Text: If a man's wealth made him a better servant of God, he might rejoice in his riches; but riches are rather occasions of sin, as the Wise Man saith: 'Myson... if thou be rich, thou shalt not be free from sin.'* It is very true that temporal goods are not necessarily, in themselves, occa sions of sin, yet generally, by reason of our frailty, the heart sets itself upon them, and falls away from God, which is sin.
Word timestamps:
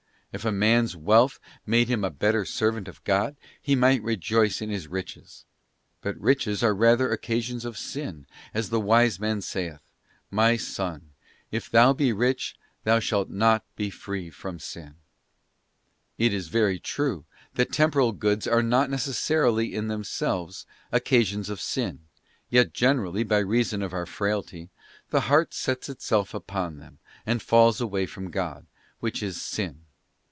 If 0.33 0.45
a 0.45 0.51
man's 0.53 0.95
wealth 0.95 1.41
made 1.65 1.89
him 1.89 2.05
a 2.05 2.09
better 2.09 2.45
servant 2.45 2.87
of 2.87 3.03
God, 3.03 3.35
he 3.61 3.75
might 3.75 4.01
rejoice 4.01 4.61
in 4.61 4.69
his 4.69 4.87
riches; 4.87 5.43
but 5.99 6.17
riches 6.17 6.63
are 6.63 6.73
rather 6.73 7.11
occasions 7.11 7.65
of 7.65 7.77
sin, 7.77 8.25
as 8.53 8.69
the 8.69 8.79
Wise 8.79 9.19
Man 9.19 9.41
saith: 9.41 9.81
'Myson... 10.29 11.09
if 11.51 11.69
thou 11.69 11.91
be 11.91 12.13
rich, 12.13 12.55
thou 12.85 12.99
shalt 12.99 13.29
not 13.29 13.65
be 13.75 13.89
free 13.89 14.29
from 14.29 14.57
sin.'* 14.57 14.95
It 16.17 16.33
is 16.33 16.47
very 16.47 16.79
true 16.79 17.25
that 17.55 17.73
temporal 17.73 18.13
goods 18.13 18.47
are 18.47 18.63
not 18.63 18.89
necessarily, 18.89 19.75
in 19.75 19.89
themselves, 19.89 20.65
occa 20.93 21.25
sions 21.25 21.49
of 21.49 21.59
sin, 21.59 22.03
yet 22.49 22.71
generally, 22.73 23.23
by 23.25 23.39
reason 23.39 23.81
of 23.81 23.91
our 23.91 24.05
frailty, 24.05 24.69
the 25.09 25.21
heart 25.27 25.53
sets 25.53 25.89
itself 25.89 26.33
upon 26.33 26.77
them, 26.77 26.99
and 27.25 27.41
falls 27.41 27.81
away 27.81 28.05
from 28.05 28.31
God, 28.31 28.65
which 29.01 29.21
is 29.21 29.41
sin. 29.41 29.83